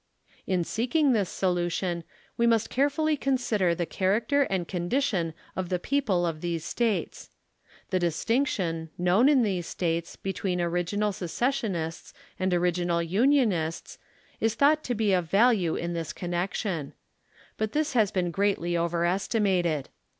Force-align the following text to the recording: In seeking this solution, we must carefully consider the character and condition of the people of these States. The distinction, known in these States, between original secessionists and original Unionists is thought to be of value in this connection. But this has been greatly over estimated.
In 0.47 0.63
seeking 0.63 1.11
this 1.13 1.29
solution, 1.29 2.03
we 2.35 2.47
must 2.47 2.71
carefully 2.71 3.15
consider 3.15 3.75
the 3.75 3.85
character 3.85 4.41
and 4.49 4.67
condition 4.67 5.35
of 5.55 5.69
the 5.69 5.77
people 5.77 6.25
of 6.25 6.41
these 6.41 6.65
States. 6.65 7.29
The 7.91 7.99
distinction, 7.99 8.89
known 8.97 9.29
in 9.29 9.43
these 9.43 9.67
States, 9.67 10.15
between 10.15 10.59
original 10.59 11.11
secessionists 11.11 12.15
and 12.39 12.51
original 12.51 13.03
Unionists 13.03 13.99
is 14.39 14.55
thought 14.55 14.83
to 14.85 14.95
be 14.95 15.13
of 15.13 15.29
value 15.29 15.75
in 15.75 15.93
this 15.93 16.13
connection. 16.13 16.93
But 17.57 17.73
this 17.73 17.93
has 17.93 18.09
been 18.09 18.31
greatly 18.31 18.75
over 18.75 19.05
estimated. 19.05 19.89